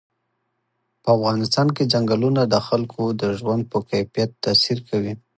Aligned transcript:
په 1.03 1.09
افغانستان 1.17 1.67
کې 1.75 1.89
ځنګلونه 1.93 2.41
د 2.53 2.55
خلکو 2.67 3.03
د 3.21 3.23
ژوند 3.39 3.63
په 3.71 3.77
کیفیت 3.89 4.31
تاثیر 4.43 4.77
کوي. 4.89 5.13